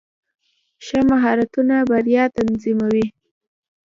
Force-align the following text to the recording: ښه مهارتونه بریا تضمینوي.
ښه 0.85 0.99
مهارتونه 1.11 1.75
بریا 1.89 2.23
تضمینوي. 2.35 3.05